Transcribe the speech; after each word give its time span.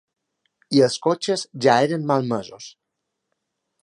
I 0.77 0.79
els 0.85 0.95
cotxes 1.07 1.43
ja 1.65 1.75
eren 1.89 2.07
malmesos. 2.13 2.71